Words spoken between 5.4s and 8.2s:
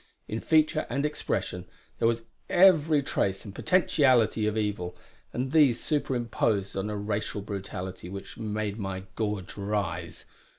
these superimposed on a racial brutality